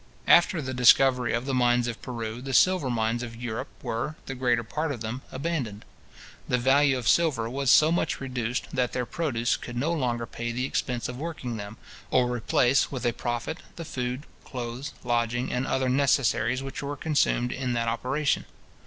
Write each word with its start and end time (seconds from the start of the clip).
After 0.25 0.63
the 0.63 0.73
discovery 0.73 1.31
of 1.31 1.45
the 1.45 1.53
mines 1.53 1.87
of 1.87 2.01
Peru, 2.01 2.41
the 2.41 2.55
silver 2.55 2.89
mines 2.89 3.21
of 3.21 3.35
Europe 3.35 3.67
were, 3.83 4.15
the 4.25 4.33
greater 4.33 4.63
part 4.63 4.91
of 4.91 5.01
them, 5.01 5.21
abandoned. 5.31 5.85
The 6.47 6.57
value 6.57 6.97
of 6.97 7.07
silver 7.07 7.47
was 7.47 7.69
so 7.69 7.91
much 7.91 8.19
reduced, 8.19 8.67
that 8.73 8.93
their 8.93 9.05
produce 9.05 9.55
could 9.55 9.75
no 9.77 9.93
longer 9.93 10.25
pay 10.25 10.51
the 10.51 10.65
expense 10.65 11.07
of 11.07 11.19
working 11.19 11.57
them, 11.57 11.77
or 12.09 12.31
replace, 12.33 12.91
with 12.91 13.05
a 13.05 13.13
profit, 13.13 13.59
the 13.75 13.85
food, 13.85 14.23
clothes, 14.43 14.91
lodging, 15.03 15.53
and 15.53 15.67
other 15.67 15.87
necessaries 15.87 16.63
which 16.63 16.81
were 16.81 16.97
consumed 16.97 17.51
in 17.51 17.73
that 17.73 17.87
operation. 17.87 18.45